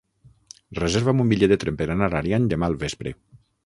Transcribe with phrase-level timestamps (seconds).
[0.79, 3.19] Reserva'm un bitllet de tren per anar a Ariany demà al vespre.